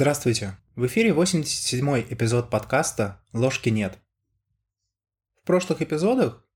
Здравствуйте! 0.00 0.56
В 0.76 0.86
эфире 0.86 1.10
87-й 1.10 2.14
эпизод 2.14 2.50
подкаста 2.50 3.20
«Ложки 3.32 3.68
нет». 3.68 3.98
В 5.42 5.44
прошлых 5.44 5.82
эпизодах 5.82 6.46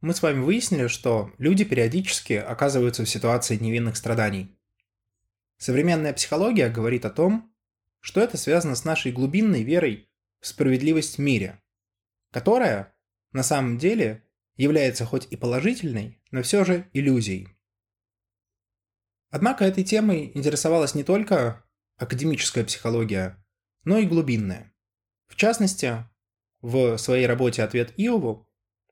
мы 0.00 0.14
с 0.14 0.22
вами 0.22 0.40
выяснили, 0.40 0.86
что 0.86 1.30
люди 1.36 1.64
периодически 1.64 2.32
оказываются 2.32 3.04
в 3.04 3.10
ситуации 3.10 3.58
невинных 3.58 3.98
страданий. 3.98 4.56
Современная 5.58 6.14
психология 6.14 6.70
говорит 6.70 7.04
о 7.04 7.10
том, 7.10 7.54
что 8.00 8.22
это 8.22 8.38
связано 8.38 8.74
с 8.74 8.86
нашей 8.86 9.12
глубинной 9.12 9.64
верой 9.64 10.08
в 10.40 10.46
справедливость 10.46 11.18
в 11.18 11.20
мире, 11.20 11.60
которая, 12.30 12.96
на 13.32 13.42
самом 13.42 13.76
деле, 13.76 14.26
является 14.56 15.04
хоть 15.04 15.26
и 15.30 15.36
положительной, 15.36 16.22
но 16.30 16.42
все 16.42 16.64
же 16.64 16.88
иллюзией. 16.94 17.48
Однако 19.28 19.66
этой 19.66 19.84
темой 19.84 20.32
интересовалась 20.34 20.94
не 20.94 21.04
только 21.04 21.62
академическая 22.02 22.64
психология, 22.64 23.42
но 23.84 23.98
и 23.98 24.06
глубинная. 24.06 24.74
В 25.28 25.36
частности, 25.36 26.04
в 26.60 26.96
своей 26.98 27.26
работе 27.26 27.62
«Ответ 27.62 27.92
Иову» 27.96 28.48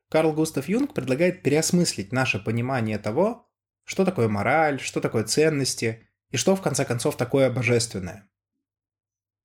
Карл 0.09 0.33
Густав 0.33 0.67
Юнг 0.67 0.93
предлагает 0.93 1.43
переосмыслить 1.43 2.11
наше 2.11 2.39
понимание 2.39 2.97
того, 2.97 3.49
что 3.83 4.05
такое 4.05 4.27
мораль, 4.27 4.79
что 4.79 4.99
такое 4.99 5.23
ценности 5.23 6.07
и 6.29 6.37
что, 6.37 6.55
в 6.55 6.61
конце 6.61 6.85
концов, 6.85 7.17
такое 7.17 7.49
божественное. 7.49 8.29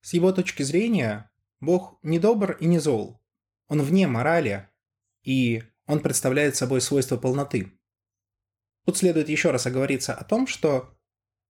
С 0.01 0.13
его 0.13 0.31
точки 0.31 0.63
зрения, 0.63 1.29
Бог 1.59 1.99
не 2.03 2.19
добр 2.19 2.53
и 2.53 2.65
не 2.65 2.79
зол. 2.79 3.21
Он 3.67 3.81
вне 3.81 4.07
морали, 4.07 4.69
и 5.23 5.63
он 5.85 5.99
представляет 5.99 6.55
собой 6.55 6.81
свойство 6.81 7.17
полноты. 7.17 7.73
Тут 8.85 8.97
следует 8.97 9.27
еще 9.27 9.51
раз 9.51 9.65
оговориться 9.65 10.13
о 10.13 10.23
том, 10.23 10.47
что 10.47 10.97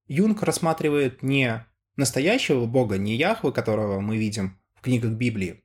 Юнг 0.08 0.42
рассматривает 0.44 1.22
не 1.22 1.66
настоящего 1.98 2.66
бога, 2.66 2.98
не 2.98 3.16
Яхвы, 3.16 3.52
которого 3.52 4.00
мы 4.00 4.18
видим 4.18 4.60
в 4.76 4.82
книгах 4.82 5.12
Библии, 5.12 5.64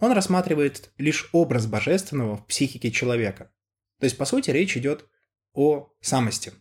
он 0.00 0.12
рассматривает 0.12 0.92
лишь 0.98 1.28
образ 1.32 1.66
божественного 1.66 2.36
в 2.36 2.46
психике 2.46 2.90
человека. 2.90 3.52
То 4.00 4.04
есть, 4.04 4.18
по 4.18 4.24
сути, 4.24 4.50
речь 4.50 4.76
идет 4.76 5.08
о 5.52 5.92
самости. 6.00 6.52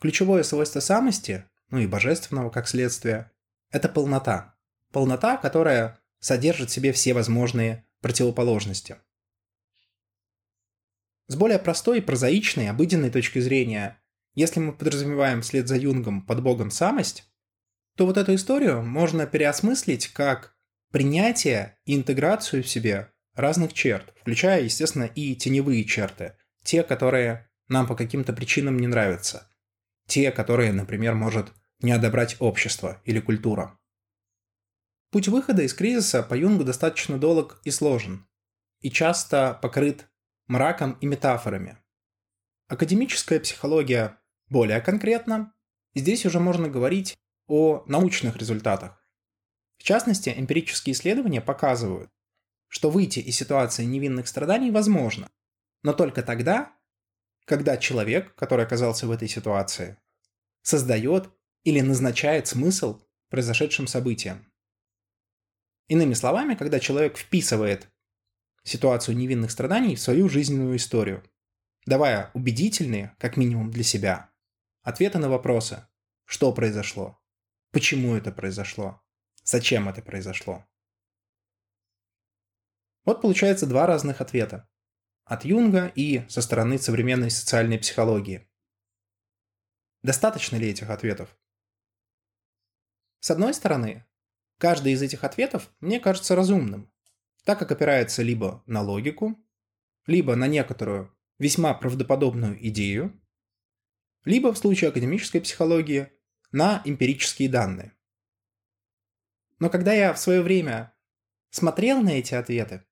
Ключевое 0.00 0.42
свойство 0.42 0.80
самости, 0.80 1.44
ну 1.70 1.78
и 1.78 1.86
божественного 1.86 2.50
как 2.50 2.68
следствие, 2.68 3.30
это 3.70 3.88
полнота. 3.88 4.56
Полнота, 4.92 5.36
которая 5.36 6.00
содержит 6.20 6.70
в 6.70 6.72
себе 6.72 6.92
все 6.92 7.12
возможные 7.12 7.86
противоположности. 8.00 8.96
С 11.26 11.36
более 11.36 11.58
простой, 11.58 12.00
прозаичной, 12.00 12.70
обыденной 12.70 13.10
точки 13.10 13.38
зрения, 13.38 14.00
если 14.34 14.60
мы 14.60 14.72
подразумеваем 14.72 15.42
вслед 15.42 15.68
за 15.68 15.76
Юнгом 15.76 16.22
под 16.22 16.42
Богом 16.42 16.70
самость, 16.70 17.30
то 17.98 18.06
вот 18.06 18.16
эту 18.16 18.36
историю 18.36 18.80
можно 18.80 19.26
переосмыслить 19.26 20.06
как 20.08 20.56
принятие 20.92 21.76
и 21.84 21.96
интеграцию 21.96 22.62
в 22.62 22.68
себе 22.68 23.12
разных 23.34 23.72
черт, 23.72 24.14
включая, 24.20 24.62
естественно, 24.62 25.02
и 25.02 25.34
теневые 25.34 25.84
черты, 25.84 26.36
те, 26.62 26.84
которые 26.84 27.50
нам 27.66 27.88
по 27.88 27.96
каким-то 27.96 28.32
причинам 28.32 28.78
не 28.78 28.86
нравятся, 28.86 29.50
те, 30.06 30.30
которые, 30.30 30.72
например, 30.72 31.14
может 31.14 31.52
не 31.80 31.90
одобрять 31.90 32.36
общество 32.38 33.02
или 33.04 33.18
культура. 33.18 33.76
Путь 35.10 35.26
выхода 35.26 35.62
из 35.62 35.74
кризиса 35.74 36.22
по 36.22 36.34
Юнгу 36.34 36.62
достаточно 36.62 37.18
долг 37.18 37.60
и 37.64 37.72
сложен, 37.72 38.28
и 38.80 38.92
часто 38.92 39.58
покрыт 39.60 40.08
мраком 40.46 40.92
и 41.00 41.06
метафорами. 41.06 41.78
Академическая 42.68 43.40
психология 43.40 44.20
более 44.48 44.80
конкретна, 44.80 45.52
и 45.94 45.98
здесь 45.98 46.24
уже 46.26 46.38
можно 46.38 46.68
говорить 46.68 47.18
о 47.48 47.82
научных 47.86 48.36
результатах. 48.36 49.04
В 49.78 49.82
частности, 49.82 50.32
эмпирические 50.36 50.92
исследования 50.92 51.40
показывают, 51.40 52.10
что 52.68 52.90
выйти 52.90 53.18
из 53.20 53.36
ситуации 53.36 53.84
невинных 53.84 54.28
страданий 54.28 54.70
возможно, 54.70 55.28
но 55.82 55.92
только 55.92 56.22
тогда, 56.22 56.72
когда 57.44 57.76
человек, 57.76 58.34
который 58.34 58.64
оказался 58.64 59.06
в 59.06 59.10
этой 59.10 59.28
ситуации, 59.28 59.96
создает 60.62 61.30
или 61.64 61.80
назначает 61.80 62.46
смысл 62.46 63.00
произошедшим 63.30 63.86
событиям. 63.86 64.52
Иными 65.86 66.12
словами, 66.12 66.54
когда 66.54 66.78
человек 66.80 67.16
вписывает 67.16 67.88
ситуацию 68.62 69.16
невинных 69.16 69.50
страданий 69.50 69.96
в 69.96 70.00
свою 70.00 70.28
жизненную 70.28 70.76
историю, 70.76 71.24
давая 71.86 72.30
убедительные, 72.34 73.16
как 73.18 73.38
минимум 73.38 73.70
для 73.70 73.84
себя, 73.84 74.30
ответы 74.82 75.18
на 75.18 75.30
вопросы, 75.30 75.86
что 76.26 76.52
произошло, 76.52 77.17
Почему 77.70 78.14
это 78.14 78.32
произошло? 78.32 79.02
Зачем 79.44 79.88
это 79.88 80.00
произошло? 80.02 80.66
Вот 83.04 83.20
получается 83.22 83.66
два 83.66 83.86
разных 83.86 84.20
ответа. 84.20 84.68
От 85.24 85.44
Юнга 85.44 85.92
и 85.94 86.26
со 86.28 86.40
стороны 86.40 86.78
современной 86.78 87.30
социальной 87.30 87.78
психологии. 87.78 88.48
Достаточно 90.02 90.56
ли 90.56 90.70
этих 90.70 90.88
ответов? 90.90 91.36
С 93.20 93.30
одной 93.30 93.52
стороны, 93.52 94.06
каждый 94.58 94.92
из 94.92 95.02
этих 95.02 95.24
ответов 95.24 95.70
мне 95.80 96.00
кажется 96.00 96.34
разумным, 96.34 96.92
так 97.44 97.58
как 97.58 97.72
опирается 97.72 98.22
либо 98.22 98.62
на 98.66 98.80
логику, 98.80 99.36
либо 100.06 100.36
на 100.36 100.46
некоторую 100.46 101.14
весьма 101.38 101.74
правдоподобную 101.74 102.66
идею, 102.68 103.20
либо 104.24 104.52
в 104.52 104.58
случае 104.58 104.90
академической 104.90 105.40
психологии 105.40 106.12
на 106.52 106.82
эмпирические 106.84 107.48
данные. 107.48 107.94
Но 109.58 109.70
когда 109.70 109.92
я 109.92 110.12
в 110.12 110.18
свое 110.18 110.42
время 110.42 110.94
смотрел 111.50 112.00
на 112.00 112.10
эти 112.10 112.34
ответы, 112.34 112.84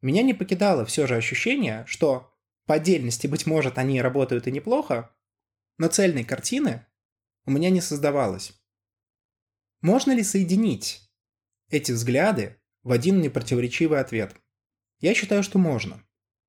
меня 0.00 0.22
не 0.22 0.34
покидало 0.34 0.84
все 0.84 1.06
же 1.06 1.16
ощущение, 1.16 1.84
что 1.86 2.34
по 2.66 2.74
отдельности, 2.74 3.26
быть 3.26 3.46
может, 3.46 3.78
они 3.78 4.00
работают 4.00 4.46
и 4.46 4.52
неплохо, 4.52 5.14
но 5.78 5.88
цельной 5.88 6.24
картины 6.24 6.86
у 7.44 7.50
меня 7.50 7.70
не 7.70 7.80
создавалось. 7.80 8.52
Можно 9.80 10.12
ли 10.12 10.22
соединить 10.22 11.10
эти 11.68 11.92
взгляды 11.92 12.58
в 12.82 12.92
один 12.92 13.20
непротиворечивый 13.20 14.00
ответ? 14.00 14.34
Я 15.00 15.14
считаю, 15.14 15.42
что 15.42 15.58
можно. 15.58 16.02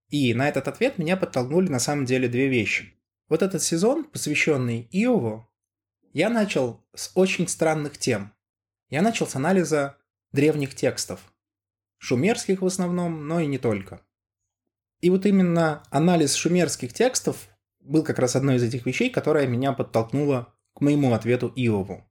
И 0.09 0.33
на 0.33 0.47
этот 0.47 0.67
ответ 0.67 0.97
меня 0.97 1.17
подтолкнули 1.17 1.67
на 1.67 1.79
самом 1.79 2.05
деле 2.05 2.29
две 2.29 2.47
вещи. 2.47 2.93
Вот 3.27 3.41
этот 3.41 3.61
сезон, 3.63 4.05
посвященный 4.05 4.87
Иову, 4.91 5.49
я 6.15 6.29
начал 6.29 6.81
с 6.95 7.11
очень 7.13 7.45
странных 7.45 7.97
тем. 7.97 8.33
Я 8.89 9.01
начал 9.01 9.27
с 9.27 9.35
анализа 9.35 9.97
древних 10.31 10.73
текстов. 10.73 11.19
Шумерских 11.97 12.61
в 12.61 12.65
основном, 12.65 13.27
но 13.27 13.41
и 13.41 13.47
не 13.47 13.57
только. 13.57 13.99
И 15.01 15.09
вот 15.09 15.25
именно 15.25 15.83
анализ 15.89 16.33
шумерских 16.35 16.93
текстов 16.93 17.49
был 17.81 18.01
как 18.01 18.17
раз 18.17 18.37
одной 18.37 18.55
из 18.55 18.63
этих 18.63 18.85
вещей, 18.85 19.09
которая 19.09 19.45
меня 19.45 19.73
подтолкнула 19.73 20.53
к 20.73 20.79
моему 20.79 21.13
ответу 21.13 21.51
Иову. 21.53 22.09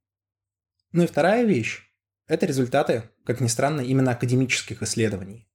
Ну 0.93 1.04
и 1.04 1.06
вторая 1.06 1.44
вещь– 1.44 1.91
это 2.26 2.44
результаты, 2.44 3.04
как 3.25 3.41
ни 3.41 3.47
странно, 3.47 3.81
именно 3.81 4.10
академических 4.10 4.82
исследований. 4.82 5.48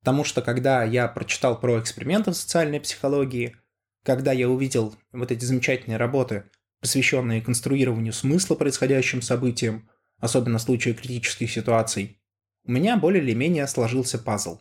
Потому 0.00 0.24
что 0.24 0.40
когда 0.40 0.82
я 0.82 1.08
прочитал 1.08 1.60
про 1.60 1.78
эксперименты 1.78 2.30
в 2.30 2.36
социальной 2.38 2.80
психологии, 2.80 3.54
когда 4.02 4.32
я 4.32 4.48
увидел 4.48 4.96
вот 5.12 5.30
эти 5.30 5.44
замечательные 5.44 5.98
работы 5.98 6.50
посвященные 6.86 7.42
конструированию 7.42 8.12
смысла 8.12 8.54
происходящим 8.54 9.20
событиям, 9.20 9.90
особенно 10.18 10.58
в 10.58 10.62
случае 10.62 10.94
критических 10.94 11.50
ситуаций, 11.50 12.22
у 12.62 12.70
меня 12.70 12.96
более 12.96 13.20
или 13.24 13.34
менее 13.34 13.66
сложился 13.66 14.20
пазл. 14.20 14.60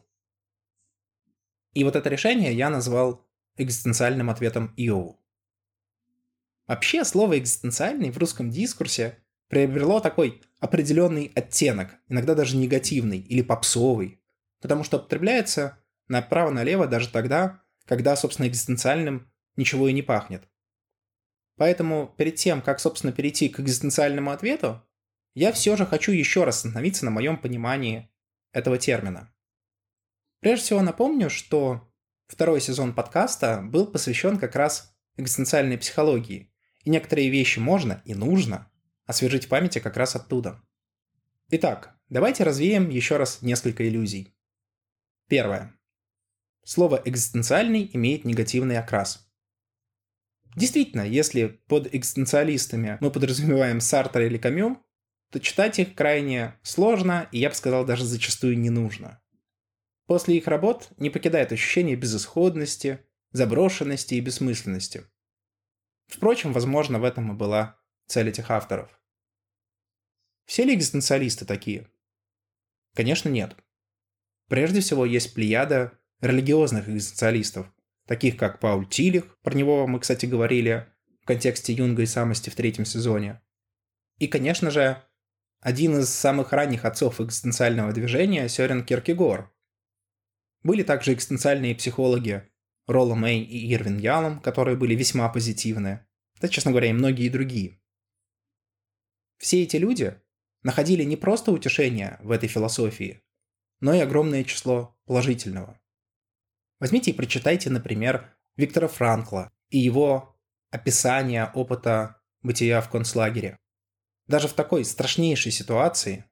И 1.73 1.83
вот 1.83 1.95
это 1.95 2.09
решение 2.09 2.51
я 2.51 2.71
назвал 2.71 3.23
экзистенциальным 3.57 4.31
ответом 4.31 4.73
Иову. 4.75 5.23
Вообще, 6.65 7.05
слово 7.05 7.37
«экзистенциальный» 7.37 8.09
в 8.09 8.17
русском 8.17 8.49
дискурсе 8.49 9.19
приобрело 9.47 9.99
такой 9.99 10.41
определенный 10.59 11.31
оттенок, 11.35 11.91
иногда 12.07 12.33
даже 12.33 12.57
негативный 12.57 13.19
или 13.19 13.43
попсовый, 13.43 14.19
потому 14.61 14.83
что 14.83 14.97
употребляется 14.97 15.77
направо-налево 16.07 16.87
даже 16.87 17.07
тогда, 17.09 17.61
когда, 17.85 18.15
собственно, 18.15 18.47
экзистенциальным 18.47 19.31
ничего 19.57 19.89
и 19.89 19.93
не 19.93 20.01
пахнет. 20.01 20.49
Поэтому 21.57 22.13
перед 22.17 22.35
тем, 22.35 22.61
как, 22.61 22.79
собственно, 22.79 23.13
перейти 23.13 23.49
к 23.49 23.59
экзистенциальному 23.59 24.31
ответу, 24.31 24.83
я 25.33 25.51
все 25.51 25.75
же 25.75 25.85
хочу 25.85 26.11
еще 26.11 26.43
раз 26.43 26.57
остановиться 26.57 27.05
на 27.05 27.11
моем 27.11 27.37
понимании 27.37 28.09
этого 28.51 28.77
термина. 28.77 29.33
Прежде 30.41 30.65
всего 30.65 30.81
напомню, 30.81 31.29
что 31.29 31.89
второй 32.27 32.61
сезон 32.61 32.93
подкаста 32.93 33.61
был 33.61 33.87
посвящен 33.87 34.37
как 34.37 34.55
раз 34.55 34.95
экзистенциальной 35.17 35.77
психологии, 35.77 36.53
и 36.83 36.89
некоторые 36.89 37.29
вещи 37.29 37.59
можно 37.59 38.01
и 38.05 38.13
нужно 38.13 38.71
освежить 39.05 39.45
в 39.45 39.49
памяти 39.49 39.79
как 39.79 39.97
раз 39.97 40.15
оттуда. 40.15 40.61
Итак, 41.49 41.97
давайте 42.09 42.43
развеем 42.43 42.89
еще 42.89 43.17
раз 43.17 43.41
несколько 43.41 43.87
иллюзий. 43.87 44.35
Первое. 45.27 45.73
Слово 46.63 47.01
«экзистенциальный» 47.05 47.89
имеет 47.93 48.25
негативный 48.25 48.77
окрас– 48.77 49.21
Действительно, 50.55 51.01
если 51.01 51.47
под 51.67 51.93
экзистенциалистами 51.93 52.97
мы 53.01 53.11
подразумеваем 53.11 53.81
Сартра 53.81 54.25
или 54.25 54.37
Камю, 54.37 54.81
то 55.31 55.39
читать 55.39 55.79
их 55.79 55.95
крайне 55.95 56.57
сложно 56.63 57.27
и, 57.31 57.39
я 57.39 57.49
бы 57.49 57.55
сказал, 57.55 57.85
даже 57.85 58.05
зачастую 58.05 58.57
не 58.57 58.69
нужно. 58.69 59.21
После 60.07 60.37
их 60.37 60.47
работ 60.47 60.89
не 60.97 61.09
покидает 61.09 61.51
ощущение 61.51 61.95
безысходности, 61.95 63.05
заброшенности 63.31 64.13
и 64.15 64.21
бессмысленности. 64.21 65.05
Впрочем, 66.07 66.53
возможно, 66.53 66.99
в 66.99 67.03
этом 67.03 67.31
и 67.31 67.35
была 67.35 67.77
цель 68.07 68.29
этих 68.29 68.49
авторов. 68.49 68.97
Все 70.45 70.63
ли 70.63 70.75
экзистенциалисты 70.75 71.43
такие? 71.43 71.89
Конечно, 72.93 73.29
нет. 73.29 73.55
Прежде 74.47 74.79
всего, 74.79 75.05
есть 75.05 75.33
плеяда 75.33 75.97
религиозных 76.21 76.87
экзистенциалистов, 76.87 77.73
таких 78.07 78.37
как 78.37 78.59
Пауль 78.59 78.87
Тилих, 78.87 79.37
про 79.41 79.55
него 79.55 79.87
мы, 79.87 79.99
кстати, 79.99 80.25
говорили 80.25 80.87
в 81.21 81.25
контексте 81.25 81.73
Юнга 81.73 82.03
и 82.03 82.05
самости 82.05 82.49
в 82.49 82.55
третьем 82.55 82.85
сезоне. 82.85 83.41
И, 84.19 84.27
конечно 84.27 84.71
же, 84.71 85.03
один 85.59 85.97
из 85.97 86.09
самых 86.09 86.53
ранних 86.53 86.85
отцов 86.85 87.19
экзистенциального 87.19 87.91
движения 87.91 88.47
Сёрен 88.47 88.85
Киркегор. 88.85 89.51
Были 90.63 90.83
также 90.83 91.13
экзистенциальные 91.13 91.75
психологи 91.75 92.47
Ролла 92.87 93.15
Мэй 93.15 93.41
и 93.41 93.73
Ирвин 93.73 93.97
Ялом, 93.97 94.39
которые 94.39 94.77
были 94.77 94.95
весьма 94.95 95.27
позитивны. 95.29 96.05
Да, 96.39 96.47
честно 96.47 96.71
говоря, 96.71 96.89
и 96.89 96.93
многие 96.93 97.29
другие. 97.29 97.81
Все 99.37 99.63
эти 99.63 99.77
люди 99.77 100.19
находили 100.63 101.03
не 101.03 101.17
просто 101.17 101.51
утешение 101.51 102.19
в 102.21 102.31
этой 102.31 102.47
философии, 102.47 103.23
но 103.79 103.93
и 103.93 103.99
огромное 103.99 104.43
число 104.43 104.97
положительного. 105.05 105.79
Возьмите 106.79 107.11
и 107.11 107.13
прочитайте, 107.13 107.69
например, 107.69 108.35
Виктора 108.57 108.87
Франкла 108.87 109.51
и 109.69 109.77
его 109.77 110.35
описание 110.71 111.51
опыта 111.53 112.21
бытия 112.41 112.81
в 112.81 112.89
концлагере. 112.89 113.57
Даже 114.27 114.47
в 114.47 114.53
такой 114.53 114.83
страшнейшей 114.85 115.51
ситуации, 115.51 116.25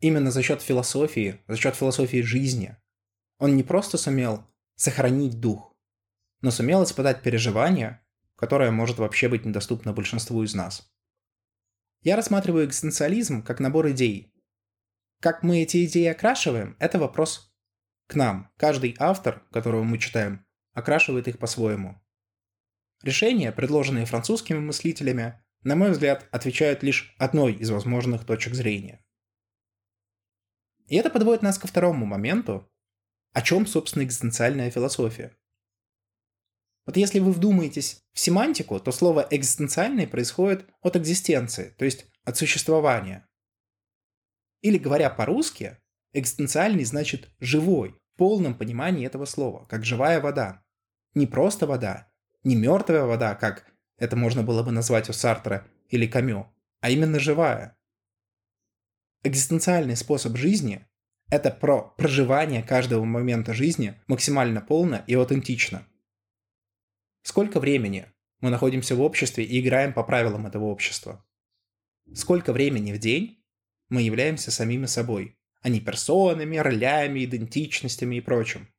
именно 0.00 0.30
за 0.30 0.42
счет 0.42 0.62
философии, 0.62 1.40
за 1.48 1.56
счет 1.56 1.76
философии 1.76 2.22
жизни, 2.22 2.76
он 3.38 3.56
не 3.56 3.62
просто 3.62 3.98
сумел 3.98 4.46
сохранить 4.76 5.40
дух, 5.40 5.74
но 6.40 6.50
сумел 6.50 6.84
испытать 6.84 7.22
переживание, 7.22 8.00
которое 8.36 8.70
может 8.70 8.98
вообще 8.98 9.28
быть 9.28 9.44
недоступно 9.44 9.92
большинству 9.92 10.42
из 10.42 10.54
нас. 10.54 10.90
Я 12.02 12.16
рассматриваю 12.16 12.66
экзистенциализм 12.66 13.42
как 13.42 13.60
набор 13.60 13.90
идей. 13.90 14.32
Как 15.20 15.42
мы 15.42 15.60
эти 15.62 15.84
идеи 15.84 16.06
окрашиваем, 16.06 16.76
это 16.78 16.98
вопрос 16.98 17.49
к 18.10 18.16
нам. 18.16 18.52
Каждый 18.56 18.96
автор, 18.98 19.46
которого 19.52 19.84
мы 19.84 19.96
читаем, 19.98 20.44
окрашивает 20.72 21.28
их 21.28 21.38
по-своему. 21.38 22.02
Решения, 23.02 23.52
предложенные 23.52 24.04
французскими 24.04 24.58
мыслителями, 24.58 25.40
на 25.62 25.76
мой 25.76 25.92
взгляд, 25.92 26.28
отвечают 26.32 26.82
лишь 26.82 27.14
одной 27.18 27.54
из 27.54 27.70
возможных 27.70 28.26
точек 28.26 28.54
зрения. 28.54 29.04
И 30.88 30.96
это 30.96 31.08
подводит 31.08 31.42
нас 31.42 31.56
ко 31.56 31.68
второму 31.68 32.04
моменту, 32.04 32.68
о 33.32 33.42
чем, 33.42 33.64
собственно, 33.64 34.02
экзистенциальная 34.02 34.70
философия. 34.72 35.36
Вот 36.86 36.96
если 36.96 37.20
вы 37.20 37.30
вдумаетесь 37.30 38.02
в 38.12 38.18
семантику, 38.18 38.80
то 38.80 38.90
слово 38.90 39.24
«экзистенциальный» 39.30 40.08
происходит 40.08 40.68
от 40.80 40.96
экзистенции, 40.96 41.74
то 41.78 41.84
есть 41.84 42.06
от 42.24 42.36
существования. 42.36 43.28
Или 44.62 44.78
говоря 44.78 45.10
по-русски, 45.10 45.78
экзистенциальный 46.12 46.84
значит 46.84 47.30
«живой», 47.38 47.99
полном 48.20 48.54
понимании 48.54 49.06
этого 49.06 49.24
слова, 49.24 49.64
как 49.64 49.82
живая 49.82 50.20
вода. 50.20 50.62
Не 51.14 51.26
просто 51.26 51.66
вода, 51.66 52.12
не 52.44 52.54
мертвая 52.54 53.04
вода, 53.04 53.34
как 53.34 53.64
это 53.96 54.14
можно 54.14 54.42
было 54.42 54.62
бы 54.62 54.72
назвать 54.72 55.08
у 55.08 55.14
Сартра 55.14 55.66
или 55.88 56.06
Камю, 56.06 56.54
а 56.82 56.90
именно 56.90 57.18
живая. 57.18 57.78
Экзистенциальный 59.24 59.96
способ 59.96 60.36
жизни– 60.36 60.86
это 61.30 61.50
про 61.50 61.94
проживание 61.96 62.62
каждого 62.62 63.06
момента 63.06 63.54
жизни 63.54 63.98
максимально 64.06 64.60
полно 64.60 65.02
и 65.06 65.14
аутентично. 65.14 65.86
Сколько 67.22 67.58
времени 67.58 68.04
мы 68.42 68.50
находимся 68.50 68.96
в 68.96 69.00
обществе 69.00 69.44
и 69.44 69.62
играем 69.62 69.94
по 69.94 70.02
правилам 70.02 70.46
этого 70.46 70.64
общества? 70.64 71.24
Сколько 72.12 72.52
времени 72.52 72.92
в 72.92 72.98
день 72.98 73.42
мы 73.88 74.02
являемся 74.02 74.50
самими 74.50 74.84
собой, 74.84 75.39
а 75.60 75.68
не 75.68 75.80
персонами, 75.80 76.56
ролями, 76.56 77.24
идентичностями 77.24 78.16
и 78.16 78.20
прочим? 78.20 78.72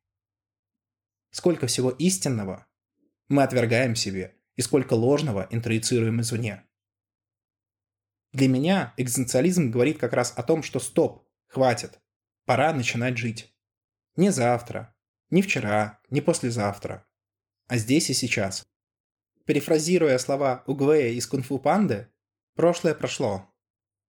Сколько 1.30 1.66
всего 1.66 1.90
истинного 1.90 2.66
мы 3.28 3.42
отвергаем 3.42 3.96
себе 3.96 4.36
и 4.56 4.62
сколько 4.62 4.94
ложного 4.94 5.46
интроицируем 5.50 6.20
извне. 6.20 6.66
Для 8.32 8.48
меня 8.48 8.94
экзистенциализм 8.96 9.70
говорит 9.70 9.98
как 9.98 10.12
раз 10.12 10.32
о 10.36 10.42
том, 10.42 10.62
что 10.62 10.80
стоп, 10.80 11.26
хватит, 11.46 12.00
пора 12.44 12.72
начинать 12.72 13.18
жить. 13.18 13.54
Не 14.16 14.30
завтра, 14.30 14.94
не 15.30 15.42
вчера, 15.42 16.00
не 16.10 16.20
послезавтра, 16.20 17.06
а 17.68 17.78
здесь 17.78 18.10
и 18.10 18.14
сейчас. 18.14 18.66
Перефразируя 19.44 20.18
слова 20.18 20.62
Угвея 20.66 21.12
из 21.12 21.26
Кунг-фу 21.26 21.58
Панды, 21.58 22.08
прошлое 22.54 22.94
прошло, 22.94 23.50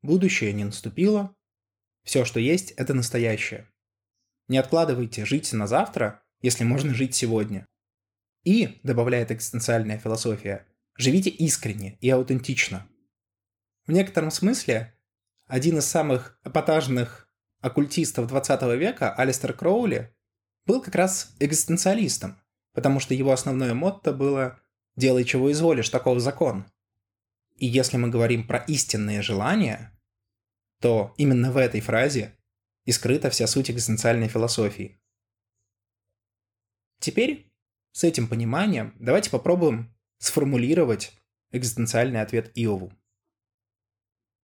будущее 0.02 0.54
не 0.54 0.66
наступило, 0.66 1.36
все, 2.04 2.26
что 2.26 2.40
есть, 2.40 2.72
это 2.72 2.94
настоящее. 2.94 3.70
Не 4.48 4.58
откладывайте 4.58 5.26
жить 5.26 5.52
на 5.54 5.68
завтра, 5.68 6.24
если 6.42 6.64
можно 6.64 6.94
жить 6.94 7.16
сегодня. 7.16 7.66
И, 8.44 8.80
добавляет 8.84 9.32
экзистенциальная 9.32 9.98
философия, 9.98 10.68
живите 10.98 11.30
искренне 11.30 11.98
и 12.02 12.10
аутентично. 12.10 12.88
В 13.88 13.92
некотором 13.92 14.32
смысле 14.32 14.94
один 15.48 15.78
из 15.78 15.86
самых 15.86 16.40
эпатажных 16.44 17.30
оккультистов 17.62 18.28
20 18.28 18.62
века, 18.78 19.14
Алистер 19.14 19.54
Кроули, 19.54 20.14
был 20.66 20.82
как 20.82 20.96
раз 20.96 21.36
экзистенциалистом, 21.40 22.40
потому 22.74 23.00
что 23.00 23.14
его 23.14 23.32
основное 23.32 23.74
мотто 23.74 24.14
было 24.14 24.60
«делай, 24.96 25.24
чего 25.24 25.52
изволишь, 25.52 25.90
таков 25.90 26.20
закон». 26.20 26.66
И 27.56 27.66
если 27.66 27.98
мы 27.98 28.10
говорим 28.10 28.48
про 28.48 28.60
истинные 28.60 29.22
желания, 29.22 29.98
то 30.83 31.13
именно 31.15 31.50
в 31.50 31.56
этой 31.56 31.80
фразе 31.80 32.38
и 32.83 32.91
скрыта 32.91 33.30
вся 33.30 33.47
суть 33.47 33.71
экзистенциальной 33.71 34.27
философии. 34.27 35.01
Теперь 37.00 37.50
с 37.94 38.03
этим 38.03 38.27
пониманием 38.27 38.94
давайте 39.00 39.30
попробуем 39.30 39.95
сформулировать 40.18 41.18
экзистенциальный 41.52 42.21
ответ 42.21 42.52
Иову. 42.56 42.92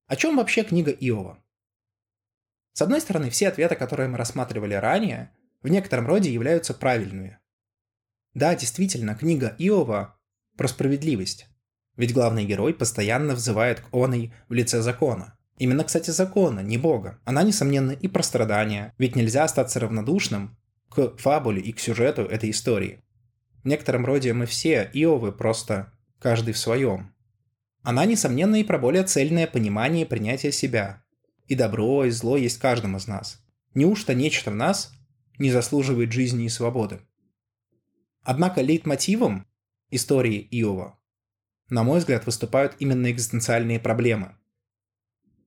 О 0.07 0.15
чем 0.15 0.37
вообще 0.37 0.63
книга 0.63 0.93
Иова? 0.93 1.45
С 2.73 2.83
одной 2.83 3.01
стороны, 3.01 3.31
все 3.31 3.49
ответы, 3.49 3.75
которые 3.75 4.09
мы 4.09 4.17
рассматривали 4.17 4.75
ранее, 4.75 5.37
в 5.61 5.67
некотором 5.67 6.07
роде 6.07 6.33
являются 6.33 6.73
правильными. 6.73 7.41
Да, 8.35 8.55
действительно, 8.55 9.17
книга 9.17 9.57
Иова 9.59 10.17
про 10.57 10.69
справедливость. 10.69 11.49
Ведь 11.97 12.15
главный 12.15 12.47
герой 12.47 12.75
постоянно 12.75 13.35
взывает 13.35 13.81
к 13.81 13.93
оной 13.93 14.33
в 14.49 14.53
лице 14.53 14.83
закона. 14.83 15.38
Именно, 15.59 15.83
кстати, 15.83 16.11
закона, 16.11 16.61
не 16.61 16.79
бога. 16.79 17.19
Она, 17.25 17.43
несомненно, 17.43 17.91
и 17.91 18.07
про 18.07 18.23
страдания, 18.23 18.95
ведь 18.97 19.17
нельзя 19.17 19.45
остаться 19.45 19.81
равнодушным 19.81 20.57
к 20.89 21.17
фабуле 21.19 21.61
и 21.61 21.73
к 21.73 21.81
сюжету 21.81 22.23
этой 22.23 22.51
истории. 22.51 23.03
В 23.65 23.67
некотором 23.67 24.07
роде 24.07 24.33
мы 24.33 24.47
все 24.47 24.89
Иовы, 24.95 25.33
просто 25.33 25.93
каждый 26.21 26.55
в 26.55 26.59
своем. 26.59 27.13
Она, 27.83 28.05
несомненно, 28.05 28.57
и 28.57 28.65
про 28.65 28.79
более 28.79 29.03
цельное 29.03 29.49
понимание 29.49 30.05
и 30.05 30.09
принятие 30.09 30.53
себя. 30.53 31.03
И 31.49 31.57
добро, 31.57 32.05
и 32.05 32.11
зло 32.11 32.37
есть 32.37 32.61
в 32.61 32.97
из 32.97 33.07
нас. 33.09 33.43
Неужто 33.75 34.15
нечто 34.15 34.53
в 34.53 34.55
нас 34.55 34.93
не 35.39 35.51
заслуживает 35.51 36.13
жизни 36.13 36.45
и 36.45 36.49
свободы? 36.49 37.01
Однако 38.23 38.61
лейтмотивом 38.61 39.47
истории 39.91 40.47
Иова, 40.51 40.99
на 41.69 41.83
мой 41.83 41.99
взгляд, 41.99 42.27
выступают 42.27 42.77
именно 42.79 43.11
экзистенциальные 43.11 43.81
проблемы. 43.81 44.38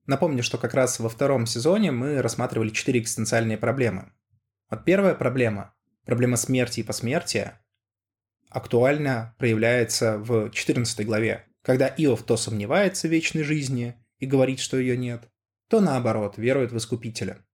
Напомню, 0.06 0.42
что 0.42 0.58
как 0.58 0.74
раз 0.74 0.98
во 0.98 1.08
втором 1.08 1.46
сезоне 1.46 1.92
мы 1.92 2.20
рассматривали 2.20 2.70
четыре 2.70 3.00
экзистенциальные 3.00 3.56
проблемы. 3.56 4.12
Вот 4.68 4.84
первая 4.84 5.14
проблема, 5.14 5.74
проблема 6.04 6.36
смерти 6.36 6.80
и 6.80 6.82
посмертия, 6.82 7.64
актуально 8.48 9.34
проявляется 9.38 10.18
в 10.18 10.50
14 10.50 11.06
главе, 11.06 11.46
когда 11.62 11.86
Иов 11.86 12.24
то 12.24 12.36
сомневается 12.36 13.06
в 13.06 13.12
вечной 13.12 13.44
жизни 13.44 13.94
и 14.18 14.26
говорит, 14.26 14.58
что 14.58 14.76
ее 14.76 14.96
нет, 14.96 15.30
то 15.68 15.80
наоборот, 15.80 16.36
верует 16.36 16.72
в 16.72 16.76
Искупителя. 16.76 17.44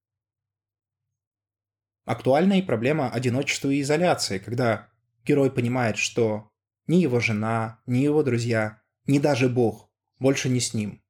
Актуальна 2.07 2.59
и 2.59 2.63
проблема 2.63 3.11
одиночества 3.11 3.69
и 3.69 3.83
изоляции, 3.83 4.39
когда 4.39 4.89
герой 5.25 5.51
понимает, 5.51 5.99
что 5.99 6.51
ни 6.87 6.97
его 6.97 7.21
жена, 7.21 7.83
ни 7.85 7.99
его 7.99 8.23
друзья, 8.23 8.81
ни 9.07 9.19
даже 9.19 9.51
Бог 9.51 9.91
больше 10.19 10.49
не 10.49 10.61
с 10.61 10.73
ним, 10.73 11.03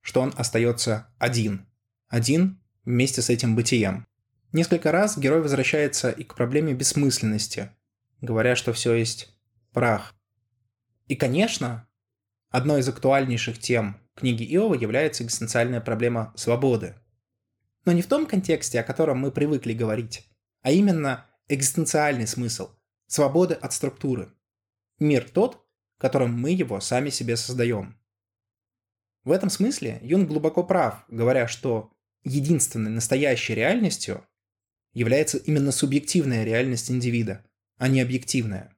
что 0.00 0.20
он 0.20 0.32
остается 0.36 1.12
один, 1.18 1.66
один 2.08 2.60
вместе 2.84 3.22
с 3.22 3.30
этим 3.30 3.54
бытием. 3.54 4.06
Несколько 4.52 4.90
раз 4.90 5.16
герой 5.16 5.42
возвращается 5.42 6.10
и 6.10 6.24
к 6.24 6.34
проблеме 6.34 6.74
бессмысленности, 6.74 7.70
говоря, 8.20 8.56
что 8.56 8.72
все 8.72 8.94
есть 8.94 9.36
прах. 9.72 10.14
И, 11.06 11.14
конечно, 11.14 11.88
одной 12.48 12.80
из 12.80 12.88
актуальнейших 12.88 13.58
тем 13.58 14.00
книге 14.14 14.44
Иова 14.44 14.74
является 14.74 15.24
экзистенциальная 15.24 15.80
проблема 15.80 16.32
свободы. 16.36 16.94
Но 17.84 17.92
не 17.92 18.02
в 18.02 18.06
том 18.06 18.26
контексте, 18.26 18.80
о 18.80 18.84
котором 18.84 19.18
мы 19.18 19.30
привыкли 19.30 19.72
говорить, 19.72 20.28
а 20.62 20.70
именно 20.70 21.26
экзистенциальный 21.48 22.26
смысл– 22.26 22.70
свободы 23.06 23.54
от 23.54 23.72
структуры. 23.72 24.32
Мир 24.98 25.28
тот, 25.28 25.64
которым 25.98 26.38
мы 26.38 26.50
его 26.50 26.80
сами 26.80 27.10
себе 27.10 27.36
создаем. 27.36 27.99
В 29.24 29.32
этом 29.32 29.50
смысле 29.50 29.98
Юнг 30.02 30.28
глубоко 30.28 30.62
прав, 30.64 31.04
говоря, 31.08 31.46
что 31.46 31.92
единственной 32.24 32.90
настоящей 32.90 33.54
реальностью 33.54 34.26
является 34.92 35.38
именно 35.38 35.72
субъективная 35.72 36.44
реальность 36.44 36.90
индивида, 36.90 37.44
а 37.76 37.88
не 37.88 38.00
объективная. 38.00 38.76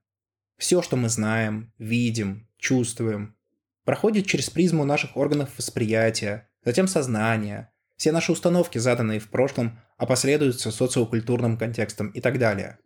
Все, 0.59 0.83
что 0.83 0.97
мы 0.97 1.09
знаем, 1.09 1.73
видим, 1.79 2.49
чувствуем, 2.59 3.37
проходит 3.85 4.27
через 4.27 4.51
призму 4.51 4.85
наших 4.85 5.17
органов 5.17 5.57
восприятия, 5.57 6.49
затем 6.65 6.87
сознания, 6.87 7.73
все 7.97 8.13
наши 8.13 8.33
установки, 8.33 8.79
заданные 8.79 9.21
в 9.21 9.31
прошлом, 9.31 9.81
опосредуются 9.97 10.71
социокультурным 10.71 11.57
контекстом 11.57 12.11
и 12.11 12.21
так 12.21 12.39
далее. 12.39 12.79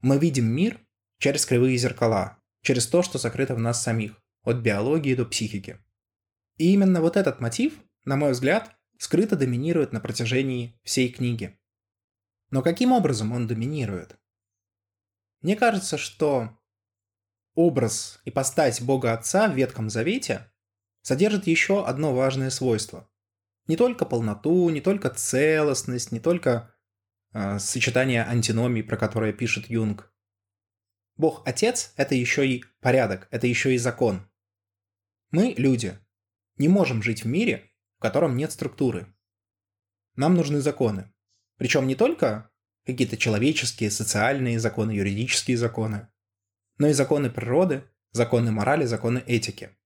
Мы 0.00 0.18
видим 0.18 0.46
мир 0.46 0.78
через 1.18 1.46
кривые 1.46 1.76
зеркала, 1.78 2.38
через 2.62 2.86
то, 2.86 3.02
что 3.02 3.18
закрыто 3.18 3.54
в 3.54 3.58
нас 3.58 3.82
самих, 3.82 4.12
от 4.42 4.56
биологии 4.58 5.14
до 5.14 5.24
психики. 5.24 5.78
И 6.56 6.72
именно 6.72 7.00
вот 7.00 7.16
этот 7.16 7.40
мотив, 7.40 7.82
на 8.04 8.16
мой 8.16 8.32
взгляд, 8.32 8.76
скрыто 8.98 9.36
доминирует 9.36 9.92
на 9.92 10.00
протяжении 10.00 10.78
всей 10.84 11.10
книги. 11.10 11.58
Но 12.50 12.62
каким 12.62 12.92
образом 12.92 13.32
он 13.32 13.46
доминирует? 13.46 14.18
Мне 15.40 15.56
кажется, 15.56 15.98
что 15.98 16.56
образ 17.54 18.20
и 18.24 18.30
постать 18.30 18.80
Бога 18.82 19.12
Отца 19.12 19.48
в 19.48 19.54
Ветхом 19.54 19.90
Завете 19.90 20.52
содержит 21.02 21.46
еще 21.46 21.84
одно 21.84 22.14
важное 22.14 22.50
свойство. 22.50 23.10
Не 23.66 23.76
только 23.76 24.04
полноту, 24.04 24.68
не 24.70 24.80
только 24.80 25.10
целостность, 25.10 26.12
не 26.12 26.20
только 26.20 26.74
э, 27.32 27.58
сочетание 27.58 28.24
антиномий, 28.24 28.82
про 28.82 28.96
которое 28.96 29.32
пишет 29.32 29.68
Юнг. 29.68 30.12
Бог 31.16 31.46
Отец– 31.46 31.92
это 31.96 32.14
еще 32.14 32.46
и 32.48 32.64
порядок, 32.80 33.28
это 33.30 33.46
еще 33.46 33.74
и 33.74 33.78
закон. 33.78 34.28
Мы, 35.30 35.54
люди, 35.56 35.98
не 36.62 36.68
можем 36.68 37.02
жить 37.02 37.24
в 37.24 37.26
мире, 37.26 37.72
в 37.98 38.02
котором 38.02 38.36
нет 38.36 38.52
структуры. 38.52 39.12
Нам 40.14 40.34
нужны 40.34 40.60
законы. 40.60 41.12
Причем 41.58 41.88
не 41.88 41.96
только 41.96 42.52
какие-то 42.86 43.16
человеческие, 43.16 43.90
социальные 43.90 44.60
законы, 44.60 44.92
юридические 44.92 45.56
законы, 45.56 46.08
но 46.78 46.86
и 46.86 46.92
законы 46.92 47.30
природы, 47.30 47.84
законы 48.12 48.52
морали, 48.52 48.84
законы 48.84 49.24
этики. 49.26 49.76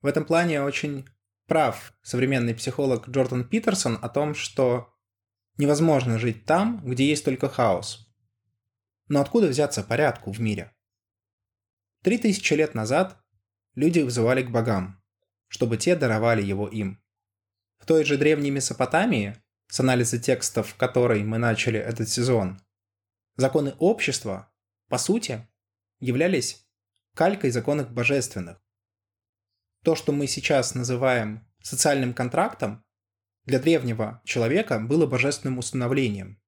В 0.00 0.06
этом 0.06 0.24
плане 0.24 0.62
очень 0.62 1.06
прав 1.46 1.92
современный 2.00 2.54
психолог 2.54 3.08
Джордан 3.10 3.46
Питерсон 3.46 3.98
о 4.00 4.08
том, 4.08 4.34
что 4.34 4.94
невозможно 5.58 6.18
жить 6.18 6.46
там, 6.46 6.82
где 6.82 7.06
есть 7.06 7.24
только 7.24 7.50
хаос. 7.50 8.10
Но 9.08 9.20
откуда 9.20 9.48
взяться 9.48 9.82
порядку 9.82 10.32
в 10.32 10.40
мире? 10.40 10.74
Три 12.02 12.16
тысячи 12.16 12.54
лет 12.54 12.74
назад 12.74 13.22
люди 13.74 14.00
взывали 14.00 14.42
к 14.42 14.50
богам, 14.50 14.97
чтобы 15.48 15.76
те 15.76 15.96
даровали 15.96 16.42
его 16.42 16.68
им. 16.68 17.02
В 17.78 17.86
той 17.86 18.04
же 18.04 18.16
древней 18.16 18.50
Месопотамии, 18.50 19.36
с 19.68 19.80
анализа 19.80 20.18
текстов 20.18 20.74
которой 20.76 21.22
мы 21.24 21.38
начали 21.38 21.78
этот 21.78 22.08
сезон, 22.08 22.60
законы 23.36 23.74
общества 23.78 24.50
по 24.88 24.96
сути, 24.96 25.46
являлись 26.00 26.66
калькой 27.14 27.50
законов 27.50 27.92
божественных. 27.92 28.60
То, 29.84 29.94
что 29.94 30.12
мы 30.12 30.26
сейчас 30.26 30.74
называем 30.74 31.46
социальным 31.62 32.14
контрактом, 32.14 32.84
для 33.44 33.58
древнего 33.58 34.20
человека 34.24 34.78
было 34.78 35.06
божественным 35.06 35.58
установлением. 35.58 36.40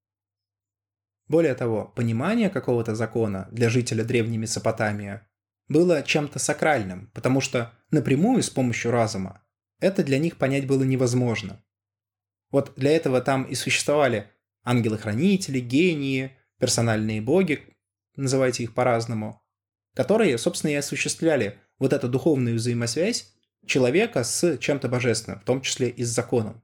Более 1.29 1.55
того, 1.55 1.87
понимание 1.87 2.51
какого-то 2.51 2.95
закона 2.95 3.49
для 3.53 3.69
жителя 3.69 4.05
древней 4.05 4.39
Месопотамии 4.39 5.21
было 5.71 6.03
чем-то 6.03 6.39
сакральным, 6.39 7.11
потому 7.15 7.41
что 7.41 7.73
напрямую 7.91 8.43
с 8.43 8.51
помощью 8.51 8.91
разума 8.91 9.43
это 9.79 10.05
для 10.05 10.19
них 10.19 10.37
понять 10.37 10.67
было 10.67 10.83
невозможно. 10.83 11.65
Вот 12.51 12.75
для 12.77 12.91
этого 12.91 13.21
там 13.21 13.45
и 13.45 13.55
существовали 13.55 14.31
ангелы-хранители, 14.65 15.61
гении, 15.61 16.37
персональные 16.59 17.23
боги, 17.23 17.61
называйте 18.17 18.65
их 18.65 18.75
по-разному, 18.75 19.43
которые, 19.95 20.37
собственно, 20.37 20.73
и 20.73 20.75
осуществляли 20.75 21.59
вот 21.79 21.93
эту 21.93 22.09
духовную 22.09 22.57
взаимосвязь 22.57 23.33
человека 23.65 24.25
с 24.25 24.59
чем-то 24.59 24.89
божественным, 24.89 25.41
в 25.41 25.45
том 25.45 25.63
числе 25.63 25.89
и 25.89 26.03
с 26.03 26.09
законом. 26.09 26.63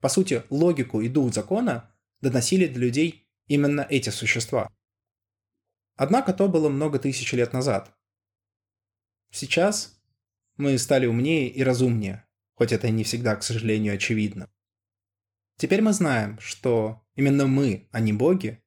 По 0.00 0.08
сути, 0.08 0.44
логику 0.48 1.00
и 1.00 1.08
дух 1.08 1.34
закона 1.34 1.90
доносили 2.20 2.66
для 2.66 2.86
людей 2.86 3.28
именно 3.48 3.86
эти 3.90 4.10
существа. 4.10 4.70
Однако 5.96 6.32
то 6.32 6.48
было 6.48 6.68
много 6.68 7.00
тысяч 7.00 7.32
лет 7.32 7.52
назад. 7.52 7.92
Сейчас 9.30 10.00
мы 10.56 10.76
стали 10.78 11.06
умнее 11.06 11.48
и 11.48 11.62
разумнее, 11.62 12.26
хоть 12.54 12.72
это 12.72 12.86
и 12.88 12.90
не 12.90 13.04
всегда, 13.04 13.36
к 13.36 13.42
сожалению, 13.42 13.94
очевидно. 13.94 14.50
Теперь 15.56 15.82
мы 15.82 15.92
знаем, 15.92 16.38
что 16.40 17.04
именно 17.14 17.46
мы, 17.46 17.88
а 17.92 18.00
не 18.00 18.12
боги, 18.12 18.62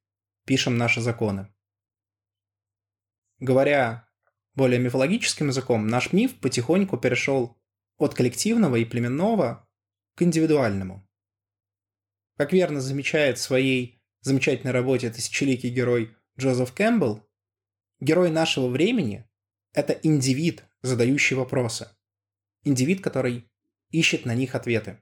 пишем 0.46 0.78
наши 0.78 1.02
законы. 1.02 1.54
Говоря 3.40 4.08
более 4.54 4.80
мифологическим 4.80 5.48
языком, 5.48 5.88
наш 5.88 6.14
миф 6.14 6.40
потихоньку 6.40 6.98
перешел 6.98 7.58
от 7.98 8.14
коллективного 8.14 8.76
и 8.76 8.86
племенного 8.86 9.68
к 10.16 10.22
индивидуальному. 10.22 11.08
Как 12.38 12.54
верно 12.54 12.82
замечает 12.82 13.38
в 13.38 13.42
своей 13.42 14.02
замечательной 14.22 14.74
работе 14.74 15.10
тысячеликий 15.10 15.70
герой 15.70 16.16
Джозеф 16.38 16.74
Кэмпбелл, 16.74 17.28
герой 18.00 18.32
нашего 18.32 18.68
времени– 18.68 19.28
это 19.74 19.94
индивид, 19.94 20.64
задающий 20.82 21.36
вопросы. 21.36 21.90
Индивид, 22.64 23.02
который 23.02 23.50
ищет 23.90 24.26
на 24.26 24.36
них 24.36 24.56
ответы. 24.56 25.02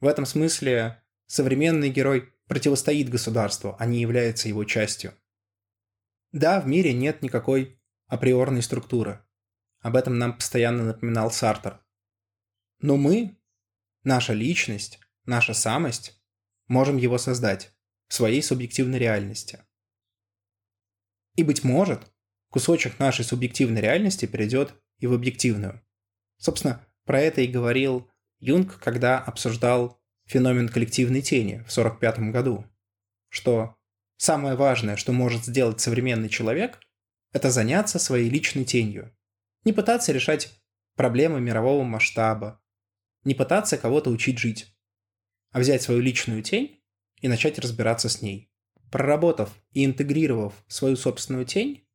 В 0.00 0.06
этом 0.06 0.26
смысле 0.26 1.02
современный 1.26 1.90
герой 1.90 2.32
противостоит 2.46 3.08
государству, 3.08 3.76
а 3.78 3.86
не 3.86 4.00
является 4.00 4.48
его 4.48 4.64
частью. 4.64 5.14
Да, 6.32 6.60
в 6.60 6.66
мире 6.66 6.92
нет 6.92 7.22
никакой 7.22 7.80
априорной 8.06 8.62
структуры. 8.62 9.24
Об 9.80 9.96
этом 9.96 10.18
нам 10.18 10.36
постоянно 10.36 10.84
напоминал 10.84 11.30
Сартер. 11.30 11.80
Но 12.80 12.96
мы, 12.96 13.38
наша 14.02 14.32
личность, 14.32 14.98
наша 15.24 15.54
самость, 15.54 16.20
можем 16.66 16.96
его 16.96 17.18
создать 17.18 17.72
в 18.08 18.14
своей 18.14 18.42
субъективной 18.42 18.98
реальности. 18.98 19.60
И, 21.34 21.44
быть 21.44 21.64
может, 21.64 22.10
кусочек 22.50 22.98
нашей 22.98 23.24
субъективной 23.24 23.80
реальности 23.80 24.26
перейдет 24.26 24.74
и 24.98 25.06
в 25.06 25.12
объективную. 25.12 25.82
Собственно, 26.36 26.84
про 27.04 27.20
это 27.20 27.40
и 27.40 27.46
говорил 27.46 28.10
Юнг, 28.38 28.78
когда 28.78 29.18
обсуждал 29.18 30.00
феномен 30.26 30.68
коллективной 30.68 31.22
тени 31.22 31.64
в 31.66 31.70
1945 31.70 32.18
году, 32.32 32.64
что 33.28 33.78
Самое 34.18 34.56
важное, 34.56 34.96
что 34.96 35.12
может 35.12 35.44
сделать 35.44 35.80
современный 35.80 36.28
человек, 36.28 36.80
это 37.32 37.52
заняться 37.52 38.00
своей 38.00 38.28
личной 38.28 38.64
тенью. 38.64 39.16
Не 39.64 39.72
пытаться 39.72 40.12
решать 40.12 40.60
проблемы 40.96 41.40
мирового 41.40 41.84
масштаба, 41.84 42.60
не 43.22 43.36
пытаться 43.36 43.78
кого-то 43.78 44.10
учить 44.10 44.38
жить, 44.38 44.76
а 45.52 45.60
взять 45.60 45.82
свою 45.82 46.00
личную 46.00 46.42
тень 46.42 46.82
и 47.20 47.28
начать 47.28 47.60
разбираться 47.60 48.08
с 48.08 48.20
ней. 48.20 48.50
Проработав 48.90 49.54
и 49.70 49.84
интегрировав 49.84 50.64
свою 50.66 50.96
собственную 50.96 51.44
тень, 51.44 51.87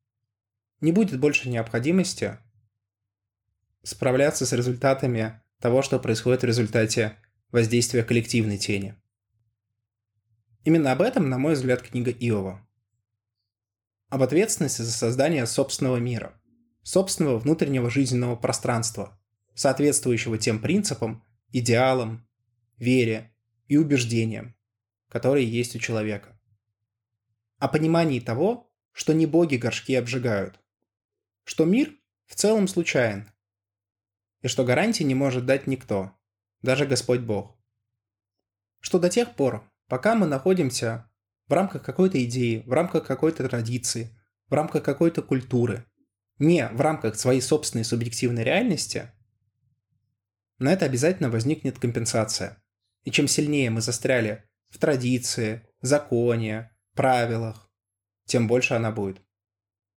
не 0.84 0.92
будет 0.92 1.18
больше 1.18 1.48
необходимости 1.48 2.38
справляться 3.82 4.44
с 4.44 4.52
результатами 4.52 5.40
того, 5.58 5.80
что 5.80 5.98
происходит 5.98 6.42
в 6.42 6.46
результате 6.46 7.16
воздействия 7.50 8.04
коллективной 8.04 8.58
тени. 8.58 8.94
Именно 10.62 10.92
об 10.92 11.00
этом, 11.00 11.30
на 11.30 11.38
мой 11.38 11.54
взгляд, 11.54 11.80
книга 11.80 12.10
Иова. 12.10 12.66
Об 14.10 14.22
ответственности 14.22 14.82
за 14.82 14.92
создание 14.92 15.46
собственного 15.46 15.96
мира, 15.96 16.38
собственного 16.82 17.38
внутреннего 17.38 17.88
жизненного 17.88 18.36
пространства, 18.36 19.18
соответствующего 19.54 20.36
тем 20.36 20.60
принципам, 20.60 21.24
идеалам, 21.50 22.28
вере 22.76 23.34
и 23.68 23.78
убеждениям, 23.78 24.54
которые 25.08 25.50
есть 25.50 25.74
у 25.76 25.78
человека. 25.78 26.38
О 27.58 27.68
понимании 27.68 28.20
того, 28.20 28.70
что 28.92 29.14
не 29.14 29.24
боги 29.24 29.56
горшки 29.56 29.94
обжигают, 29.94 30.60
что 31.44 31.64
мир 31.64 31.94
в 32.26 32.34
целом 32.34 32.68
случайен, 32.68 33.30
и 34.42 34.48
что 34.48 34.64
гарантии 34.64 35.04
не 35.04 35.14
может 35.14 35.46
дать 35.46 35.66
никто, 35.66 36.12
даже 36.62 36.86
Господь 36.86 37.20
Бог. 37.20 37.56
Что 38.80 38.98
до 38.98 39.08
тех 39.08 39.34
пор, 39.34 39.70
Пока 39.88 40.14
мы 40.14 40.26
находимся 40.26 41.10
в 41.46 41.52
рамках 41.52 41.82
какой-то 41.82 42.22
идеи, 42.24 42.62
в 42.66 42.72
рамках 42.72 43.06
какой-то 43.06 43.46
традиции, 43.48 44.18
в 44.48 44.54
рамках 44.54 44.82
какой-то 44.82 45.22
культуры, 45.22 45.84
не 46.38 46.66
в 46.68 46.80
рамках 46.80 47.16
своей 47.16 47.42
собственной 47.42 47.84
субъективной 47.84 48.44
реальности, 48.44 49.12
на 50.58 50.72
это 50.72 50.86
обязательно 50.86 51.28
возникнет 51.28 51.78
компенсация. 51.78 52.62
И 53.02 53.10
чем 53.10 53.28
сильнее 53.28 53.68
мы 53.68 53.82
застряли 53.82 54.48
в 54.70 54.78
традиции, 54.78 55.68
законе, 55.82 56.74
правилах, 56.94 57.70
тем 58.24 58.48
больше 58.48 58.72
она 58.72 58.90
будет. 58.90 59.20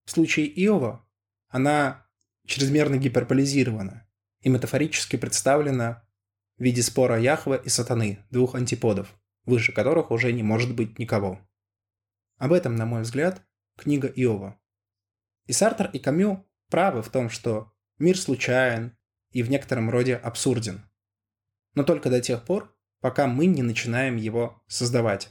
В 0.04 0.10
случае 0.10 0.46
Иова 0.64 1.07
она 1.48 2.06
чрезмерно 2.46 2.96
гиперболизирована 2.96 4.06
и 4.40 4.48
метафорически 4.48 5.16
представлена 5.16 6.06
в 6.56 6.62
виде 6.62 6.82
спора 6.82 7.20
Яхвы 7.20 7.60
и 7.64 7.68
Сатаны, 7.68 8.24
двух 8.30 8.54
антиподов, 8.54 9.14
выше 9.44 9.72
которых 9.72 10.10
уже 10.10 10.32
не 10.32 10.42
может 10.42 10.74
быть 10.74 10.98
никого. 10.98 11.40
Об 12.36 12.52
этом, 12.52 12.76
на 12.76 12.86
мой 12.86 13.02
взгляд, 13.02 13.42
книга 13.76 14.08
Иова. 14.08 14.58
И 15.46 15.52
Сартер, 15.52 15.90
и 15.92 15.98
Камю 15.98 16.46
правы 16.68 17.02
в 17.02 17.08
том, 17.08 17.30
что 17.30 17.72
мир 17.98 18.18
случайен 18.18 18.96
и 19.30 19.42
в 19.42 19.50
некотором 19.50 19.90
роде 19.90 20.16
абсурден. 20.16 20.88
Но 21.74 21.84
только 21.84 22.10
до 22.10 22.20
тех 22.20 22.44
пор, 22.44 22.74
пока 23.00 23.26
мы 23.26 23.46
не 23.46 23.62
начинаем 23.62 24.16
его 24.16 24.62
создавать. 24.66 25.30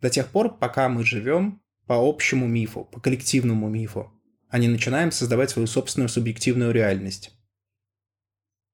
До 0.00 0.10
тех 0.10 0.28
пор, 0.28 0.58
пока 0.58 0.88
мы 0.88 1.04
живем 1.04 1.62
по 1.86 1.96
общему 1.96 2.46
мифу, 2.46 2.84
по 2.84 3.00
коллективному 3.00 3.68
мифу, 3.68 4.12
а 4.48 4.58
не 4.58 4.68
начинаем 4.68 5.12
создавать 5.12 5.50
свою 5.50 5.66
собственную 5.66 6.08
субъективную 6.08 6.72
реальность. 6.72 7.38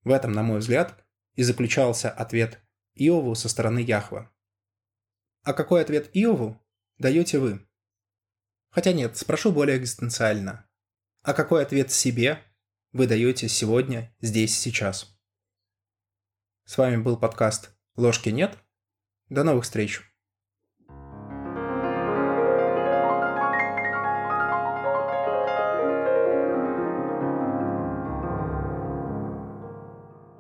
В 0.03 0.11
этом, 0.11 0.33
на 0.33 0.43
мой 0.43 0.61
взгляд, 0.61 1.05
и 1.35 1.43
заключался 1.43 2.11
ответ 2.11 2.63
Иову 2.95 3.35
со 3.35 3.49
стороны 3.49 3.81
Яхва. 3.81 4.31
А 5.43 5.53
какой 5.53 5.83
ответ 5.83 6.11
Иову 6.15 6.61
даете 6.99 7.39
вы? 7.39 7.67
Хотя 8.71 8.93
нет, 8.93 9.17
спрошу 9.17 9.53
более 9.53 9.79
экзистенциально. 9.79 10.69
А 11.23 11.33
какой 11.33 11.63
ответ 11.63 11.91
себе 11.91 12.43
вы 12.93 13.07
даете 13.07 13.49
сегодня, 13.49 14.15
здесь, 14.21 14.57
сейчас? 14.57 15.19
С 16.65 16.79
вами 16.79 16.97
был 16.97 17.17
подкаст 17.17 17.77
«Ложки 17.97 18.29
нет». 18.29 18.59
До 19.29 19.43
новых 19.43 19.65
встреч! 19.65 20.14